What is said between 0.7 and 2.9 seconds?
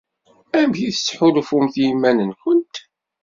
i tettḥulfumt i yiman-nkent?